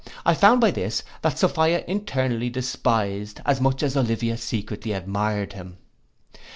[0.25, 5.77] I found by this, that Sophia internally despised, as much as Olivia secretly admired him.